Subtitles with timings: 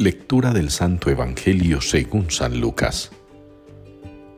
[0.00, 3.10] Lectura del Santo Evangelio según San Lucas.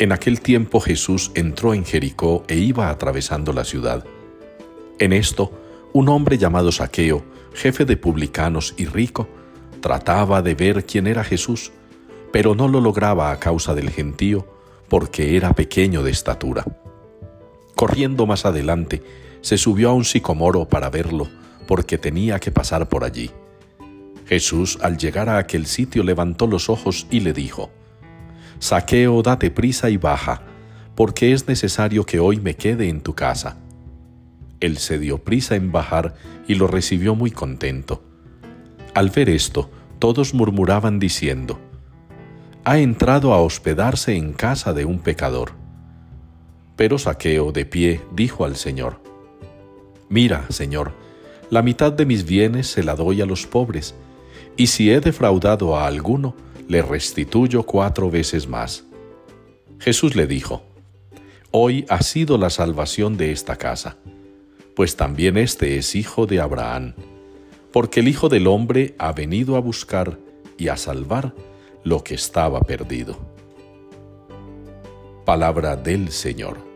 [0.01, 4.05] En aquel tiempo Jesús entró en Jericó e iba atravesando la ciudad.
[4.99, 5.53] En esto,
[5.93, 9.29] un hombre llamado Saqueo, jefe de publicanos y rico,
[9.81, 11.71] trataba de ver quién era Jesús,
[12.33, 14.45] pero no lo lograba a causa del gentío,
[14.89, 16.65] porque era pequeño de estatura.
[17.77, 19.01] Corriendo más adelante,
[19.43, 21.29] se subió a un sicomoro para verlo,
[21.69, 23.31] porque tenía que pasar por allí.
[24.33, 27.71] Jesús, al llegar a aquel sitio, levantó los ojos y le dijo,
[28.61, 30.41] Saqueo, date prisa y baja,
[30.95, 33.59] porque es necesario que hoy me quede en tu casa.
[34.59, 36.15] Él se dio prisa en bajar
[36.49, 38.03] y lo recibió muy contento.
[38.95, 41.61] Al ver esto, todos murmuraban diciendo,
[42.65, 45.53] Ha entrado a hospedarse en casa de un pecador.
[46.77, 49.03] Pero Saqueo, de pie, dijo al Señor,
[50.09, 50.95] Mira, Señor,
[51.51, 53.95] la mitad de mis bienes se la doy a los pobres,
[54.57, 56.35] y si he defraudado a alguno,
[56.69, 58.85] le restituyo cuatro veces más.
[59.79, 60.63] Jesús le dijo,
[61.51, 63.97] Hoy ha sido la salvación de esta casa,
[64.75, 66.95] pues también este es hijo de Abraham,
[67.73, 70.19] porque el Hijo del Hombre ha venido a buscar
[70.57, 71.35] y a salvar
[71.85, 73.19] lo que estaba perdido.
[75.25, 76.72] Palabra del Señor.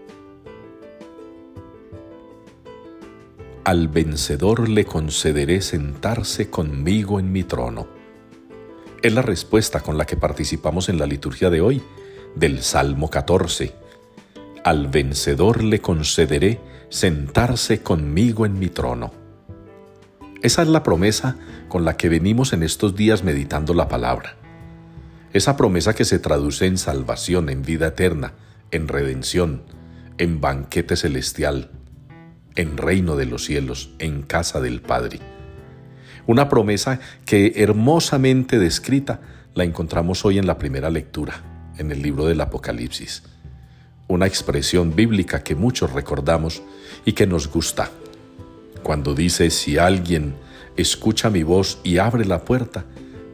[3.67, 7.89] Al vencedor le concederé sentarse conmigo en mi trono.
[9.03, 11.83] Es la respuesta con la que participamos en la liturgia de hoy,
[12.37, 13.75] del Salmo 14.
[14.63, 19.11] Al vencedor le concederé sentarse conmigo en mi trono.
[20.43, 24.37] Esa es la promesa con la que venimos en estos días meditando la palabra.
[25.33, 28.35] Esa promesa que se traduce en salvación, en vida eterna,
[28.71, 29.65] en redención,
[30.19, 31.76] en banquete celestial,
[32.57, 35.21] en reino de los cielos, en casa del Padre.
[36.27, 39.21] Una promesa que hermosamente descrita
[39.55, 41.43] la encontramos hoy en la primera lectura,
[41.79, 43.23] en el libro del Apocalipsis.
[44.09, 46.63] Una expresión bíblica que muchos recordamos
[47.05, 47.91] y que nos gusta.
[48.83, 50.35] Cuando dice, si alguien
[50.77, 52.85] escucha mi voz y abre la puerta,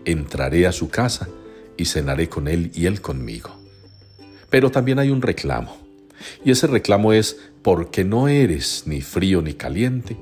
[0.05, 1.28] entraré a su casa
[1.77, 3.50] y cenaré con él y él conmigo.
[4.50, 5.81] Pero también hay un reclamo.
[6.44, 10.16] Y ese reclamo es porque no eres ni frío ni caliente,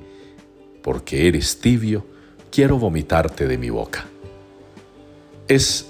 [0.81, 2.05] porque eres tibio,
[2.51, 4.05] quiero vomitarte de mi boca.
[5.47, 5.87] Es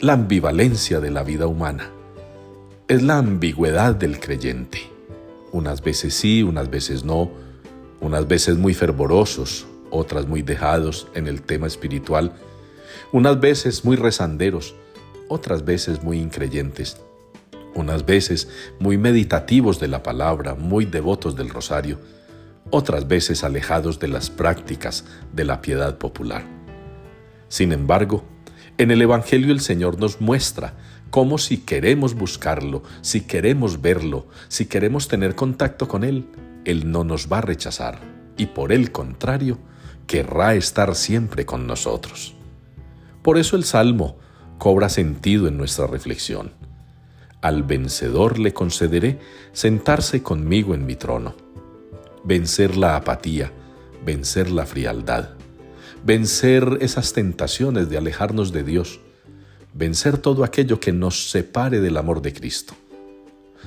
[0.00, 1.90] la ambivalencia de la vida humana,
[2.88, 4.80] es la ambigüedad del creyente.
[5.52, 7.30] Unas veces sí, unas veces no,
[8.00, 12.32] unas veces muy fervorosos, otras muy dejados en el tema espiritual,
[13.12, 14.74] unas veces muy rezanderos,
[15.28, 16.98] otras veces muy increyentes
[17.80, 18.48] unas veces
[18.80, 21.98] muy meditativos de la palabra, muy devotos del rosario,
[22.70, 26.44] otras veces alejados de las prácticas de la piedad popular.
[27.48, 28.24] Sin embargo,
[28.78, 30.74] en el Evangelio el Señor nos muestra
[31.10, 36.26] cómo si queremos buscarlo, si queremos verlo, si queremos tener contacto con Él,
[36.64, 39.58] Él no nos va a rechazar y por el contrario,
[40.06, 42.34] querrá estar siempre con nosotros.
[43.22, 44.16] Por eso el Salmo
[44.58, 46.52] cobra sentido en nuestra reflexión.
[47.46, 49.20] Al vencedor le concederé
[49.52, 51.36] sentarse conmigo en mi trono.
[52.24, 53.52] Vencer la apatía,
[54.04, 55.28] vencer la frialdad,
[56.04, 58.98] vencer esas tentaciones de alejarnos de Dios,
[59.74, 62.74] vencer todo aquello que nos separe del amor de Cristo.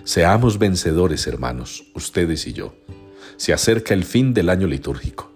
[0.03, 2.73] Seamos vencedores, hermanos, ustedes y yo.
[3.37, 5.31] Se acerca el fin del año litúrgico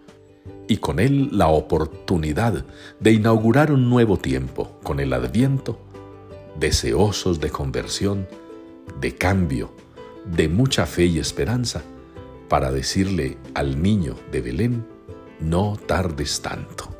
[0.68, 2.66] y con él la oportunidad
[3.00, 5.80] de inaugurar un nuevo tiempo con el adviento
[6.59, 8.28] deseosos de conversión,
[9.00, 9.72] de cambio,
[10.25, 11.84] de mucha fe y esperanza,
[12.50, 14.86] para decirle al niño de Belén,
[15.40, 16.93] no tardes tanto.